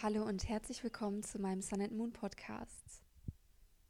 Hallo 0.00 0.24
und 0.24 0.48
herzlich 0.48 0.84
willkommen 0.84 1.24
zu 1.24 1.40
meinem 1.40 1.60
Sun 1.60 1.80
and 1.80 1.92
Moon 1.92 2.12
Podcast. 2.12 3.02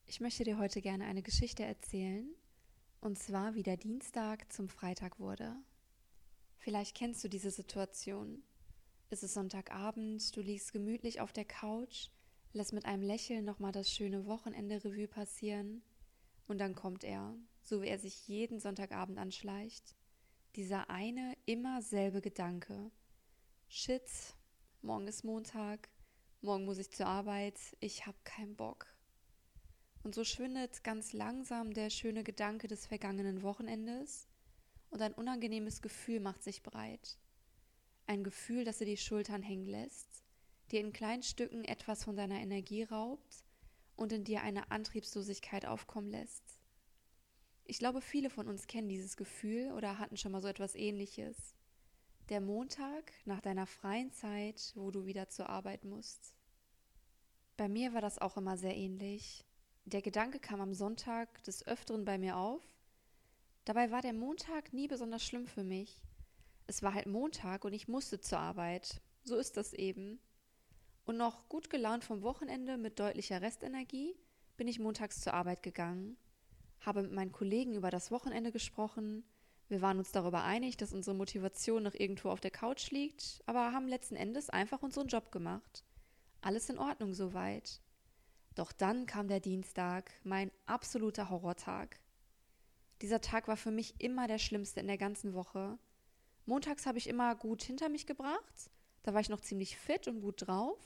Ich 0.06 0.20
möchte 0.20 0.42
dir 0.42 0.56
heute 0.56 0.80
gerne 0.80 1.04
eine 1.04 1.20
Geschichte 1.20 1.64
erzählen, 1.64 2.26
und 3.02 3.18
zwar 3.18 3.54
wie 3.54 3.62
der 3.62 3.76
Dienstag 3.76 4.50
zum 4.50 4.70
Freitag 4.70 5.20
wurde. 5.20 5.54
Vielleicht 6.56 6.96
kennst 6.96 7.22
du 7.22 7.28
diese 7.28 7.50
Situation. 7.50 8.42
Es 9.10 9.22
ist 9.22 9.34
Sonntagabend, 9.34 10.34
du 10.34 10.40
liegst 10.40 10.72
gemütlich 10.72 11.20
auf 11.20 11.34
der 11.34 11.44
Couch, 11.44 12.08
lässt 12.54 12.72
mit 12.72 12.86
einem 12.86 13.02
Lächeln 13.02 13.44
nochmal 13.44 13.72
das 13.72 13.92
schöne 13.92 14.24
Wochenende 14.24 14.82
Revue 14.82 15.08
passieren, 15.08 15.82
und 16.46 16.56
dann 16.56 16.74
kommt 16.74 17.04
er, 17.04 17.36
so 17.60 17.82
wie 17.82 17.88
er 17.88 17.98
sich 17.98 18.26
jeden 18.26 18.60
Sonntagabend 18.60 19.18
anschleicht, 19.18 19.94
dieser 20.56 20.88
eine 20.88 21.36
immer 21.44 21.82
selbe 21.82 22.22
Gedanke. 22.22 22.90
Shit, 23.68 24.08
morgen 24.80 25.06
ist 25.06 25.22
Montag, 25.22 25.90
morgen 26.40 26.64
muss 26.64 26.78
ich 26.78 26.90
zur 26.90 27.06
Arbeit, 27.06 27.58
ich 27.80 28.06
hab 28.06 28.24
keinen 28.24 28.54
Bock. 28.54 28.86
Und 30.02 30.14
so 30.14 30.22
schwindet 30.24 30.84
ganz 30.84 31.12
langsam 31.12 31.74
der 31.74 31.90
schöne 31.90 32.22
Gedanke 32.22 32.68
des 32.68 32.86
vergangenen 32.86 33.42
Wochenendes 33.42 34.28
und 34.90 35.02
ein 35.02 35.14
unangenehmes 35.14 35.82
Gefühl 35.82 36.20
macht 36.20 36.42
sich 36.42 36.62
breit. 36.62 37.18
Ein 38.06 38.22
Gefühl, 38.22 38.64
das 38.64 38.78
dir 38.78 38.86
die 38.86 38.96
Schultern 38.96 39.42
hängen 39.42 39.66
lässt, 39.66 40.22
dir 40.70 40.80
in 40.80 40.92
kleinen 40.92 41.24
Stücken 41.24 41.64
etwas 41.64 42.04
von 42.04 42.16
deiner 42.16 42.38
Energie 42.38 42.84
raubt 42.84 43.44
und 43.96 44.12
in 44.12 44.24
dir 44.24 44.42
eine 44.42 44.70
Antriebslosigkeit 44.70 45.66
aufkommen 45.66 46.10
lässt. 46.10 46.44
Ich 47.64 47.80
glaube, 47.80 48.00
viele 48.00 48.30
von 48.30 48.48
uns 48.48 48.66
kennen 48.66 48.88
dieses 48.88 49.16
Gefühl 49.16 49.72
oder 49.72 49.98
hatten 49.98 50.16
schon 50.16 50.32
mal 50.32 50.40
so 50.40 50.48
etwas 50.48 50.74
ähnliches 50.74 51.58
der 52.28 52.40
Montag 52.42 53.12
nach 53.24 53.40
deiner 53.40 53.66
freien 53.66 54.12
Zeit, 54.12 54.72
wo 54.74 54.90
du 54.90 55.06
wieder 55.06 55.28
zur 55.28 55.48
Arbeit 55.48 55.84
musst. 55.84 56.34
Bei 57.58 57.68
mir 57.68 57.92
war 57.92 58.00
das 58.00 58.20
auch 58.20 58.36
immer 58.36 58.56
sehr 58.56 58.76
ähnlich. 58.76 59.44
Der 59.84 60.00
Gedanke 60.00 60.38
kam 60.38 60.60
am 60.60 60.74
Sonntag 60.74 61.42
des 61.42 61.66
Öfteren 61.66 62.04
bei 62.04 62.16
mir 62.16 62.36
auf. 62.36 62.62
Dabei 63.64 63.90
war 63.90 64.00
der 64.00 64.12
Montag 64.12 64.72
nie 64.72 64.86
besonders 64.86 65.24
schlimm 65.24 65.48
für 65.48 65.64
mich. 65.64 66.00
Es 66.68 66.84
war 66.84 66.94
halt 66.94 67.06
Montag 67.06 67.64
und 67.64 67.72
ich 67.72 67.88
musste 67.88 68.20
zur 68.20 68.38
Arbeit. 68.38 69.00
So 69.24 69.34
ist 69.34 69.56
das 69.56 69.72
eben. 69.72 70.20
Und 71.04 71.16
noch 71.16 71.48
gut 71.48 71.68
gelaunt 71.68 72.04
vom 72.04 72.22
Wochenende 72.22 72.78
mit 72.78 73.00
deutlicher 73.00 73.42
Restenergie 73.42 74.14
bin 74.56 74.68
ich 74.68 74.78
montags 74.78 75.20
zur 75.20 75.34
Arbeit 75.34 75.64
gegangen, 75.64 76.16
habe 76.78 77.02
mit 77.02 77.12
meinen 77.12 77.32
Kollegen 77.32 77.74
über 77.74 77.90
das 77.90 78.12
Wochenende 78.12 78.52
gesprochen, 78.52 79.24
wir 79.68 79.82
waren 79.82 79.98
uns 79.98 80.12
darüber 80.12 80.44
einig, 80.44 80.76
dass 80.76 80.92
unsere 80.92 81.16
Motivation 81.16 81.82
noch 81.82 81.94
irgendwo 81.94 82.30
auf 82.30 82.40
der 82.40 82.52
Couch 82.52 82.92
liegt, 82.92 83.42
aber 83.46 83.72
haben 83.72 83.88
letzten 83.88 84.14
Endes 84.14 84.48
einfach 84.48 84.82
unseren 84.82 85.08
Job 85.08 85.32
gemacht. 85.32 85.84
Alles 86.40 86.68
in 86.68 86.78
Ordnung 86.78 87.14
soweit. 87.14 87.80
Doch 88.54 88.72
dann 88.72 89.06
kam 89.06 89.28
der 89.28 89.40
Dienstag, 89.40 90.12
mein 90.24 90.50
absoluter 90.66 91.30
Horrortag. 91.30 92.00
Dieser 93.02 93.20
Tag 93.20 93.46
war 93.46 93.56
für 93.56 93.70
mich 93.70 94.00
immer 94.00 94.26
der 94.26 94.38
schlimmste 94.38 94.80
in 94.80 94.88
der 94.88 94.98
ganzen 94.98 95.34
Woche. 95.34 95.78
Montags 96.46 96.86
habe 96.86 96.98
ich 96.98 97.08
immer 97.08 97.36
gut 97.36 97.62
hinter 97.62 97.88
mich 97.88 98.06
gebracht, 98.06 98.70
da 99.02 99.14
war 99.14 99.20
ich 99.20 99.28
noch 99.28 99.40
ziemlich 99.40 99.76
fit 99.76 100.08
und 100.08 100.20
gut 100.20 100.46
drauf. 100.46 100.78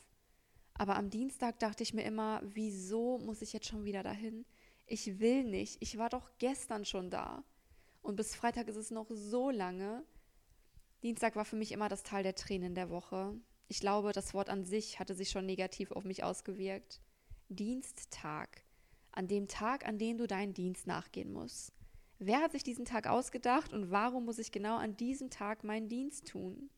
Aber 0.75 0.97
am 0.97 1.11
Dienstag 1.11 1.59
dachte 1.59 1.83
ich 1.83 1.95
mir 1.95 2.05
immer, 2.05 2.41
wieso 2.45 3.19
muss 3.19 3.43
ich 3.43 3.53
jetzt 3.53 3.67
schon 3.67 3.85
wieder 3.85 4.03
dahin? 4.03 4.45
Ich 4.87 5.21
will 5.21 5.45
nicht, 5.45 5.81
ich 5.81 5.99
war 5.99 6.09
doch 6.09 6.31
gestern 6.39 6.85
schon 6.85 7.11
da. 7.11 7.45
Und 8.03 8.17
bis 8.17 8.35
Freitag 8.35 8.69
ist 8.69 8.77
es 8.77 8.91
noch 8.91 9.09
so 9.11 9.51
lange. 9.51 10.05
Dienstag 11.03 11.37
war 11.37 11.45
für 11.45 11.57
mich 11.57 11.73
immer 11.73 11.89
das 11.89 12.03
Tal 12.03 12.23
der 12.23 12.35
Tränen 12.35 12.75
der 12.75 12.91
Woche. 12.91 13.35
Ich 13.73 13.81
glaube, 13.81 14.13
das 14.13 14.35
Wort 14.35 14.51
an 14.51 14.67
sich 14.67 15.01
hatte 15.01 15.15
sich 15.15 15.31
schon 15.31 15.47
negativ 15.47 15.93
auf 15.93 16.05
mich 16.05 16.23
ausgewirkt. 16.25 17.01
Diensttag. 17.49 18.67
An 19.13 19.29
dem 19.29 19.49
Tag, 19.49 19.89
an 19.89 19.97
dem 19.97 20.19
du 20.19 20.27
deinen 20.27 20.53
Dienst 20.53 20.87
nachgehen 20.87 21.33
musst. 21.33 21.73
Wer 22.19 22.43
hat 22.43 22.53
sich 22.53 22.65
diesen 22.65 22.85
Tag 22.85 23.07
ausgedacht 23.07 23.73
und 23.73 23.91
warum 23.91 24.27
muss 24.27 24.39
ich 24.39 24.53
genau 24.53 24.77
an 24.77 24.99
diesem 24.99 25.31
Tag 25.31 25.65
meinen 25.65 25.89
Dienst 25.89 26.29
tun? 26.29 26.69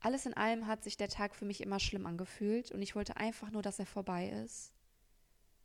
Alles 0.00 0.24
in 0.24 0.32
allem 0.32 0.66
hat 0.66 0.82
sich 0.82 0.96
der 0.96 1.10
Tag 1.10 1.34
für 1.34 1.44
mich 1.44 1.60
immer 1.60 1.78
schlimm 1.78 2.06
angefühlt 2.06 2.72
und 2.72 2.80
ich 2.80 2.96
wollte 2.96 3.18
einfach 3.18 3.50
nur, 3.50 3.60
dass 3.60 3.78
er 3.78 3.84
vorbei 3.84 4.30
ist. 4.30 4.72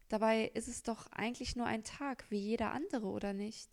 Dabei 0.09 0.47
ist 0.47 0.67
es 0.67 0.83
doch 0.83 1.07
eigentlich 1.13 1.55
nur 1.55 1.67
ein 1.67 1.85
Tag 1.85 2.25
wie 2.29 2.37
jeder 2.37 2.73
andere, 2.73 3.07
oder 3.07 3.31
nicht? 3.31 3.69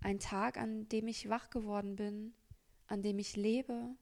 Ein 0.00 0.18
Tag, 0.18 0.56
an 0.56 0.88
dem 0.88 1.06
ich 1.06 1.28
wach 1.28 1.50
geworden 1.50 1.94
bin, 1.94 2.34
an 2.88 3.00
dem 3.00 3.20
ich 3.20 3.36
lebe, 3.36 3.94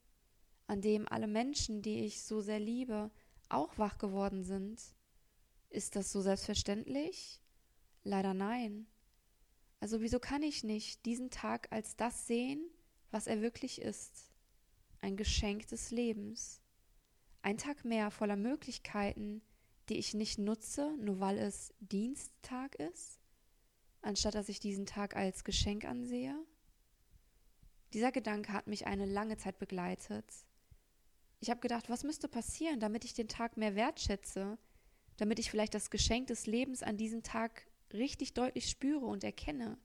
an 0.68 0.80
dem 0.80 1.08
alle 1.08 1.26
Menschen, 1.26 1.82
die 1.82 2.04
ich 2.04 2.22
so 2.22 2.40
sehr 2.40 2.60
liebe, 2.60 3.10
auch 3.48 3.76
wach 3.78 3.98
geworden 3.98 4.44
sind. 4.44 4.80
Ist 5.68 5.96
das 5.96 6.12
so 6.12 6.20
selbstverständlich? 6.20 7.42
Leider 8.04 8.34
nein. 8.34 8.86
Also 9.80 10.00
wieso 10.00 10.20
kann 10.20 10.44
ich 10.44 10.62
nicht 10.62 11.04
diesen 11.04 11.30
Tag 11.30 11.72
als 11.72 11.96
das 11.96 12.28
sehen, 12.28 12.70
was 13.10 13.26
er 13.26 13.42
wirklich 13.42 13.80
ist? 13.80 14.30
Ein 15.00 15.16
Geschenk 15.16 15.66
des 15.66 15.90
Lebens. 15.90 16.60
Ein 17.42 17.58
Tag 17.58 17.84
mehr 17.84 18.12
voller 18.12 18.36
Möglichkeiten, 18.36 19.42
die 19.88 19.96
ich 19.96 20.14
nicht 20.14 20.38
nutze, 20.38 20.96
nur 20.98 21.18
weil 21.18 21.38
es 21.38 21.74
Diensttag 21.80 22.76
ist? 22.76 23.18
anstatt 24.02 24.34
dass 24.34 24.48
ich 24.48 24.60
diesen 24.60 24.86
Tag 24.86 25.16
als 25.16 25.44
Geschenk 25.44 25.84
ansehe? 25.84 26.34
Dieser 27.92 28.12
Gedanke 28.12 28.52
hat 28.52 28.66
mich 28.66 28.86
eine 28.86 29.06
lange 29.06 29.36
Zeit 29.36 29.58
begleitet. 29.58 30.24
Ich 31.41 31.50
habe 31.50 31.60
gedacht, 31.60 31.88
was 31.88 32.04
müsste 32.04 32.28
passieren, 32.28 32.81
damit 32.81 33.04
ich 33.04 33.15
den 33.15 33.28
Tag 33.28 33.56
mehr 33.56 33.75
wertschätze, 33.75 34.59
damit 35.16 35.38
ich 35.38 35.50
vielleicht 35.50 35.75
das 35.75 35.91
Geschenk 35.91 36.28
des 36.28 36.47
Lebens 36.47 36.82
an 36.82 36.97
diesem 36.97 37.22
Tag 37.22 37.66
richtig 37.93 38.34
deutlich 38.34 38.69
spüre 38.69 39.06
und 39.06 39.25
erkenne. 39.25 39.78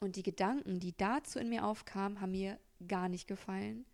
Und 0.00 0.16
die 0.16 0.22
Gedanken, 0.22 0.80
die 0.80 0.96
dazu 0.96 1.38
in 1.38 1.48
mir 1.48 1.66
aufkamen, 1.66 2.20
haben 2.20 2.32
mir 2.32 2.58
gar 2.86 3.08
nicht 3.08 3.26
gefallen. 3.26 3.86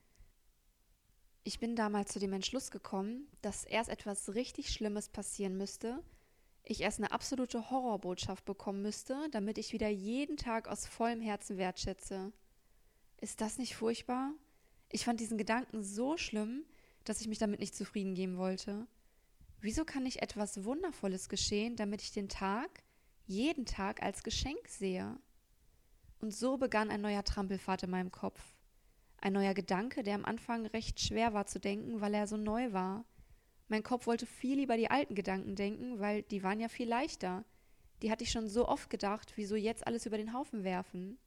Ich 1.44 1.58
bin 1.58 1.74
damals 1.74 2.12
zu 2.12 2.20
dem 2.20 2.32
Entschluss 2.32 2.70
gekommen, 2.70 3.26
dass 3.40 3.64
erst 3.64 3.90
etwas 3.90 4.34
richtig 4.34 4.72
Schlimmes 4.72 5.08
passieren 5.08 5.56
müsste, 5.56 6.02
ich 6.64 6.80
erst 6.80 6.98
eine 6.98 7.10
absolute 7.10 7.70
Horrorbotschaft 7.70 8.44
bekommen 8.44 8.82
müsste, 8.82 9.28
damit 9.30 9.58
ich 9.58 9.72
wieder 9.72 9.88
jeden 9.88 10.36
Tag 10.36 10.68
aus 10.68 10.86
vollem 10.86 11.20
Herzen 11.20 11.58
wertschätze. 11.58 12.32
Ist 13.20 13.40
das 13.40 13.58
nicht 13.58 13.74
furchtbar? 13.74 14.32
Ich 14.94 15.06
fand 15.06 15.20
diesen 15.20 15.38
Gedanken 15.38 15.82
so 15.82 16.18
schlimm, 16.18 16.64
dass 17.04 17.22
ich 17.22 17.26
mich 17.26 17.38
damit 17.38 17.60
nicht 17.60 17.74
zufrieden 17.74 18.14
geben 18.14 18.36
wollte. 18.36 18.86
Wieso 19.62 19.86
kann 19.86 20.02
nicht 20.02 20.20
etwas 20.20 20.64
Wundervolles 20.64 21.30
geschehen, 21.30 21.76
damit 21.76 22.02
ich 22.02 22.12
den 22.12 22.28
Tag, 22.28 22.82
jeden 23.26 23.64
Tag 23.64 24.02
als 24.02 24.22
Geschenk 24.22 24.68
sehe? 24.68 25.18
Und 26.20 26.34
so 26.34 26.58
begann 26.58 26.90
ein 26.90 27.00
neuer 27.00 27.24
Trampelfahrt 27.24 27.84
in 27.84 27.90
meinem 27.90 28.12
Kopf. 28.12 28.40
Ein 29.16 29.32
neuer 29.32 29.54
Gedanke, 29.54 30.02
der 30.02 30.14
am 30.14 30.26
Anfang 30.26 30.66
recht 30.66 31.00
schwer 31.00 31.32
war 31.32 31.46
zu 31.46 31.58
denken, 31.58 32.02
weil 32.02 32.12
er 32.12 32.26
so 32.26 32.36
neu 32.36 32.72
war. 32.72 33.06
Mein 33.68 33.82
Kopf 33.82 34.06
wollte 34.06 34.26
viel 34.26 34.58
lieber 34.58 34.76
die 34.76 34.90
alten 34.90 35.14
Gedanken 35.14 35.56
denken, 35.56 36.00
weil 36.00 36.22
die 36.24 36.42
waren 36.42 36.60
ja 36.60 36.68
viel 36.68 36.88
leichter. 36.88 37.44
Die 38.02 38.10
hatte 38.10 38.24
ich 38.24 38.30
schon 38.30 38.48
so 38.48 38.68
oft 38.68 38.90
gedacht, 38.90 39.32
wieso 39.36 39.56
jetzt 39.56 39.86
alles 39.86 40.04
über 40.04 40.18
den 40.18 40.34
Haufen 40.34 40.64
werfen. 40.64 41.18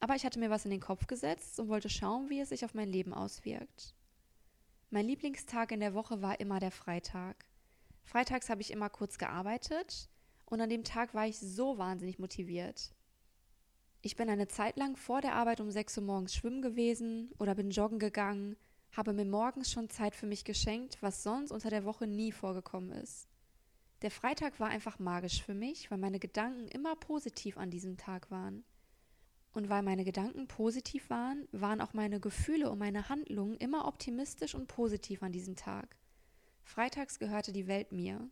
Aber 0.00 0.14
ich 0.14 0.24
hatte 0.24 0.38
mir 0.38 0.50
was 0.50 0.64
in 0.64 0.70
den 0.70 0.80
Kopf 0.80 1.06
gesetzt 1.06 1.58
und 1.58 1.68
wollte 1.68 1.88
schauen, 1.88 2.28
wie 2.30 2.40
es 2.40 2.50
sich 2.50 2.64
auf 2.64 2.74
mein 2.74 2.88
Leben 2.88 3.14
auswirkt. 3.14 3.94
Mein 4.90 5.06
Lieblingstag 5.06 5.72
in 5.72 5.80
der 5.80 5.94
Woche 5.94 6.22
war 6.22 6.38
immer 6.40 6.60
der 6.60 6.70
Freitag. 6.70 7.44
Freitags 8.04 8.50
habe 8.50 8.60
ich 8.60 8.70
immer 8.70 8.88
kurz 8.88 9.18
gearbeitet 9.18 10.08
und 10.44 10.60
an 10.60 10.70
dem 10.70 10.84
Tag 10.84 11.14
war 11.14 11.26
ich 11.26 11.38
so 11.38 11.78
wahnsinnig 11.78 12.18
motiviert. 12.18 12.94
Ich 14.02 14.16
bin 14.16 14.30
eine 14.30 14.46
Zeit 14.46 14.76
lang 14.76 14.96
vor 14.96 15.20
der 15.20 15.34
Arbeit 15.34 15.60
um 15.60 15.70
6 15.70 15.98
Uhr 15.98 16.04
morgens 16.04 16.34
schwimmen 16.34 16.62
gewesen 16.62 17.32
oder 17.38 17.54
bin 17.54 17.70
joggen 17.70 17.98
gegangen 17.98 18.56
habe 18.96 19.12
mir 19.12 19.26
morgens 19.26 19.70
schon 19.70 19.90
Zeit 19.90 20.14
für 20.14 20.26
mich 20.26 20.44
geschenkt, 20.44 20.98
was 21.02 21.22
sonst 21.22 21.50
unter 21.50 21.68
der 21.68 21.84
Woche 21.84 22.06
nie 22.06 22.32
vorgekommen 22.32 22.92
ist. 22.92 23.28
Der 24.02 24.10
Freitag 24.10 24.58
war 24.58 24.68
einfach 24.68 24.98
magisch 24.98 25.42
für 25.42 25.54
mich, 25.54 25.90
weil 25.90 25.98
meine 25.98 26.18
Gedanken 26.18 26.68
immer 26.68 26.96
positiv 26.96 27.58
an 27.58 27.70
diesem 27.70 27.96
Tag 27.96 28.30
waren. 28.30 28.64
Und 29.56 29.70
weil 29.70 29.82
meine 29.82 30.04
Gedanken 30.04 30.48
positiv 30.48 31.08
waren, 31.08 31.48
waren 31.50 31.80
auch 31.80 31.94
meine 31.94 32.20
Gefühle 32.20 32.68
und 32.70 32.78
meine 32.78 33.08
Handlungen 33.08 33.56
immer 33.56 33.88
optimistisch 33.88 34.54
und 34.54 34.66
positiv 34.66 35.22
an 35.22 35.32
diesem 35.32 35.56
Tag. 35.56 35.96
Freitags 36.62 37.18
gehörte 37.18 37.54
die 37.54 37.66
Welt 37.66 37.90
mir. 37.90 38.28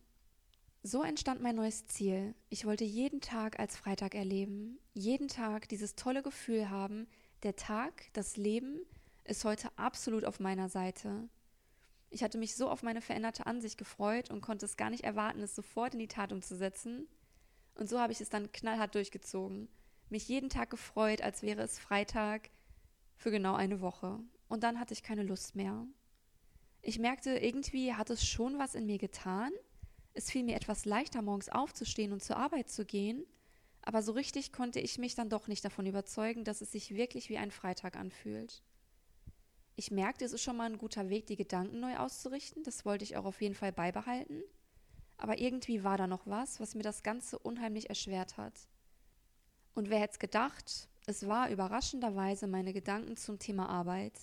So 0.82 1.02
entstand 1.02 1.40
mein 1.40 1.56
neues 1.56 1.86
Ziel. 1.86 2.34
Ich 2.50 2.66
wollte 2.66 2.84
jeden 2.84 3.22
Tag 3.22 3.58
als 3.58 3.74
Freitag 3.74 4.14
erleben, 4.14 4.78
jeden 4.92 5.28
Tag 5.28 5.66
dieses 5.70 5.94
tolle 5.94 6.22
Gefühl 6.22 6.68
haben, 6.68 7.06
der 7.42 7.56
Tag, 7.56 8.12
das 8.12 8.36
Leben, 8.36 8.80
ist 9.24 9.46
heute 9.46 9.70
absolut 9.78 10.26
auf 10.26 10.40
meiner 10.40 10.68
Seite. 10.68 11.30
Ich 12.10 12.22
hatte 12.22 12.36
mich 12.36 12.54
so 12.54 12.68
auf 12.68 12.82
meine 12.82 13.00
veränderte 13.00 13.46
Ansicht 13.46 13.78
gefreut 13.78 14.28
und 14.30 14.42
konnte 14.42 14.66
es 14.66 14.76
gar 14.76 14.90
nicht 14.90 15.04
erwarten, 15.04 15.40
es 15.40 15.54
sofort 15.54 15.94
in 15.94 16.00
die 16.00 16.06
Tat 16.06 16.32
umzusetzen. 16.34 17.08
Und 17.76 17.88
so 17.88 17.98
habe 17.98 18.12
ich 18.12 18.20
es 18.20 18.28
dann 18.28 18.52
knallhart 18.52 18.94
durchgezogen. 18.94 19.70
Mich 20.10 20.28
jeden 20.28 20.50
Tag 20.50 20.70
gefreut, 20.70 21.22
als 21.22 21.42
wäre 21.42 21.62
es 21.62 21.78
Freitag 21.78 22.50
für 23.16 23.30
genau 23.30 23.54
eine 23.54 23.80
Woche. 23.80 24.20
Und 24.48 24.62
dann 24.62 24.78
hatte 24.78 24.92
ich 24.92 25.02
keine 25.02 25.22
Lust 25.22 25.56
mehr. 25.56 25.86
Ich 26.82 26.98
merkte, 26.98 27.38
irgendwie 27.38 27.94
hat 27.94 28.10
es 28.10 28.26
schon 28.26 28.58
was 28.58 28.74
in 28.74 28.86
mir 28.86 28.98
getan. 28.98 29.52
Es 30.12 30.30
fiel 30.30 30.44
mir 30.44 30.56
etwas 30.56 30.84
leichter, 30.84 31.22
morgens 31.22 31.48
aufzustehen 31.48 32.12
und 32.12 32.22
zur 32.22 32.36
Arbeit 32.36 32.68
zu 32.68 32.84
gehen, 32.84 33.24
aber 33.82 34.00
so 34.00 34.12
richtig 34.12 34.52
konnte 34.52 34.80
ich 34.80 34.96
mich 34.98 35.14
dann 35.14 35.28
doch 35.28 35.48
nicht 35.48 35.64
davon 35.64 35.86
überzeugen, 35.86 36.44
dass 36.44 36.60
es 36.60 36.72
sich 36.72 36.94
wirklich 36.94 37.28
wie 37.28 37.36
ein 37.36 37.50
Freitag 37.50 37.96
anfühlt. 37.96 38.62
Ich 39.76 39.90
merkte, 39.90 40.24
es 40.24 40.32
ist 40.32 40.42
schon 40.42 40.56
mal 40.56 40.70
ein 40.70 40.78
guter 40.78 41.10
Weg, 41.10 41.26
die 41.26 41.36
Gedanken 41.36 41.80
neu 41.80 41.96
auszurichten, 41.96 42.62
das 42.62 42.84
wollte 42.84 43.04
ich 43.04 43.16
auch 43.16 43.24
auf 43.24 43.42
jeden 43.42 43.54
Fall 43.54 43.72
beibehalten, 43.72 44.42
aber 45.16 45.38
irgendwie 45.38 45.84
war 45.84 45.98
da 45.98 46.06
noch 46.06 46.26
was, 46.26 46.60
was 46.60 46.74
mir 46.74 46.82
das 46.82 47.02
Ganze 47.02 47.38
unheimlich 47.38 47.88
erschwert 47.88 48.36
hat. 48.36 48.54
Und 49.74 49.90
wer 49.90 49.98
hätte 49.98 50.12
es 50.12 50.18
gedacht, 50.18 50.88
es 51.06 51.26
war 51.26 51.50
überraschenderweise 51.50 52.46
meine 52.46 52.72
Gedanken 52.72 53.16
zum 53.16 53.38
Thema 53.38 53.68
Arbeit. 53.68 54.18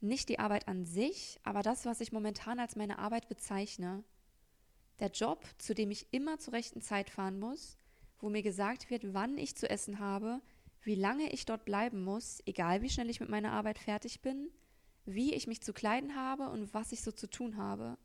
Nicht 0.00 0.28
die 0.28 0.38
Arbeit 0.38 0.66
an 0.66 0.84
sich, 0.84 1.38
aber 1.44 1.62
das, 1.62 1.84
was 1.84 2.00
ich 2.00 2.10
momentan 2.10 2.58
als 2.58 2.74
meine 2.74 2.98
Arbeit 2.98 3.28
bezeichne. 3.28 4.02
Der 4.98 5.10
Job, 5.10 5.44
zu 5.58 5.74
dem 5.74 5.90
ich 5.90 6.12
immer 6.12 6.38
zur 6.38 6.54
rechten 6.54 6.80
Zeit 6.80 7.10
fahren 7.10 7.38
muss, 7.38 7.76
wo 8.18 8.28
mir 8.28 8.42
gesagt 8.42 8.90
wird, 8.90 9.14
wann 9.14 9.38
ich 9.38 9.56
zu 9.56 9.68
essen 9.68 9.98
habe, 9.98 10.40
wie 10.82 10.94
lange 10.94 11.30
ich 11.32 11.44
dort 11.44 11.64
bleiben 11.64 12.02
muss, 12.02 12.40
egal 12.46 12.82
wie 12.82 12.90
schnell 12.90 13.10
ich 13.10 13.20
mit 13.20 13.28
meiner 13.28 13.52
Arbeit 13.52 13.78
fertig 13.78 14.22
bin, 14.22 14.50
wie 15.04 15.34
ich 15.34 15.46
mich 15.46 15.62
zu 15.62 15.72
kleiden 15.72 16.16
habe 16.16 16.48
und 16.48 16.72
was 16.74 16.92
ich 16.92 17.02
so 17.02 17.12
zu 17.12 17.28
tun 17.28 17.56
habe. 17.56 17.98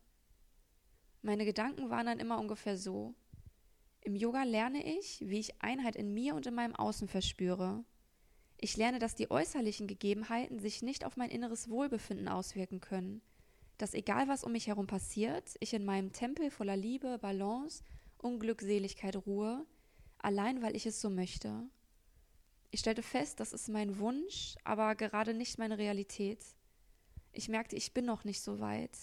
Meine 1.22 1.44
Gedanken 1.44 1.90
waren 1.90 2.06
dann 2.06 2.20
immer 2.20 2.38
ungefähr 2.38 2.76
so. 2.76 3.14
Im 4.08 4.16
Yoga 4.16 4.44
lerne 4.44 4.82
ich, 4.86 5.20
wie 5.20 5.38
ich 5.38 5.60
Einheit 5.60 5.94
in 5.94 6.14
mir 6.14 6.34
und 6.34 6.46
in 6.46 6.54
meinem 6.54 6.74
Außen 6.74 7.08
verspüre. 7.08 7.84
Ich 8.56 8.74
lerne, 8.78 8.98
dass 8.98 9.16
die 9.16 9.30
äußerlichen 9.30 9.86
Gegebenheiten 9.86 10.60
sich 10.60 10.80
nicht 10.80 11.04
auf 11.04 11.18
mein 11.18 11.28
inneres 11.28 11.68
Wohlbefinden 11.68 12.26
auswirken 12.26 12.80
können, 12.80 13.20
dass 13.76 13.92
egal 13.92 14.26
was 14.26 14.44
um 14.44 14.52
mich 14.52 14.66
herum 14.66 14.86
passiert, 14.86 15.56
ich 15.60 15.74
in 15.74 15.84
meinem 15.84 16.14
Tempel 16.14 16.50
voller 16.50 16.74
Liebe, 16.74 17.18
Balance 17.18 17.84
und 18.16 18.40
Glückseligkeit 18.40 19.14
ruhe, 19.26 19.66
allein 20.16 20.62
weil 20.62 20.74
ich 20.74 20.86
es 20.86 21.02
so 21.02 21.10
möchte. 21.10 21.68
Ich 22.70 22.80
stellte 22.80 23.02
fest, 23.02 23.40
das 23.40 23.52
ist 23.52 23.68
mein 23.68 23.98
Wunsch, 23.98 24.54
aber 24.64 24.94
gerade 24.94 25.34
nicht 25.34 25.58
meine 25.58 25.76
Realität. 25.76 26.42
Ich 27.30 27.50
merkte, 27.50 27.76
ich 27.76 27.92
bin 27.92 28.06
noch 28.06 28.24
nicht 28.24 28.40
so 28.40 28.58
weit. 28.58 28.96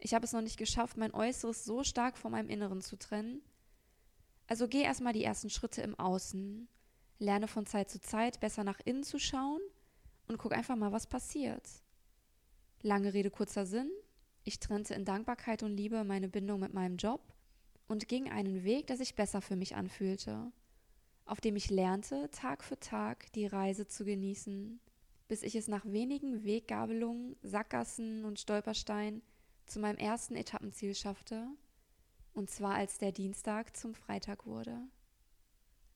Ich 0.00 0.12
habe 0.12 0.24
es 0.24 0.32
noch 0.32 0.42
nicht 0.42 0.56
geschafft, 0.56 0.96
mein 0.96 1.14
Äußeres 1.14 1.64
so 1.64 1.84
stark 1.84 2.18
von 2.18 2.32
meinem 2.32 2.48
Inneren 2.48 2.80
zu 2.80 2.98
trennen. 2.98 3.42
Also 4.50 4.66
geh 4.66 4.82
erstmal 4.82 5.12
die 5.12 5.22
ersten 5.22 5.48
Schritte 5.48 5.80
im 5.80 5.96
Außen. 5.96 6.66
Lerne 7.20 7.46
von 7.46 7.66
Zeit 7.66 7.88
zu 7.88 8.00
Zeit 8.00 8.40
besser 8.40 8.64
nach 8.64 8.80
innen 8.84 9.04
zu 9.04 9.20
schauen 9.20 9.60
und 10.26 10.38
guck 10.38 10.52
einfach 10.52 10.74
mal, 10.74 10.90
was 10.90 11.06
passiert. 11.06 11.62
Lange 12.82 13.14
Rede, 13.14 13.30
kurzer 13.30 13.64
Sinn. 13.64 13.88
Ich 14.42 14.58
trennte 14.58 14.94
in 14.94 15.04
Dankbarkeit 15.04 15.62
und 15.62 15.76
Liebe 15.76 16.02
meine 16.02 16.28
Bindung 16.28 16.58
mit 16.58 16.74
meinem 16.74 16.96
Job 16.96 17.20
und 17.86 18.08
ging 18.08 18.28
einen 18.28 18.64
Weg, 18.64 18.88
der 18.88 18.96
sich 18.96 19.14
besser 19.14 19.40
für 19.40 19.54
mich 19.54 19.76
anfühlte, 19.76 20.50
auf 21.26 21.40
dem 21.40 21.54
ich 21.54 21.70
lernte, 21.70 22.28
Tag 22.32 22.64
für 22.64 22.80
Tag 22.80 23.30
die 23.34 23.46
Reise 23.46 23.86
zu 23.86 24.04
genießen, 24.04 24.80
bis 25.28 25.44
ich 25.44 25.54
es 25.54 25.68
nach 25.68 25.84
wenigen 25.84 26.42
Weggabelungen, 26.42 27.36
Sackgassen 27.42 28.24
und 28.24 28.40
Stolpersteinen 28.40 29.22
zu 29.66 29.78
meinem 29.78 29.98
ersten 29.98 30.34
Etappenziel 30.34 30.96
schaffte, 30.96 31.46
und 32.40 32.48
zwar 32.48 32.74
als 32.74 32.96
der 32.96 33.12
Dienstag 33.12 33.76
zum 33.76 33.94
Freitag 33.94 34.46
wurde. 34.46 34.74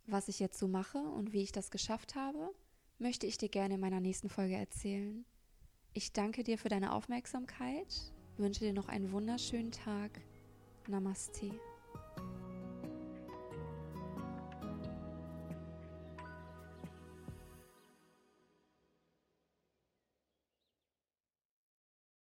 Was 0.07 0.29
ich 0.29 0.41
jetzt 0.41 0.59
so 0.59 0.69
mache 0.69 0.99
und 0.99 1.33
wie 1.33 1.43
ich 1.43 1.53
das 1.53 1.71
geschafft 1.71 2.17
habe, 2.17 2.51
möchte 2.99 3.27
ich 3.27 3.39
dir 3.39 3.49
gerne 3.49 3.77
in 3.77 3.81
meiner 3.81 4.01
nächsten 4.01 4.29
Folge 4.29 4.55
erzählen. 4.55 5.25
Ich 5.95 6.13
danke 6.13 6.45
dir 6.45 6.59
für 6.59 6.69
deine 6.69 6.93
Aufmerksamkeit, 6.93 8.13
wünsche 8.37 8.61
dir 8.61 8.75
noch 8.75 8.89
einen 8.89 9.11
wunderschönen 9.11 9.73
Tag. 9.73 10.21
Namaste. 10.87 11.51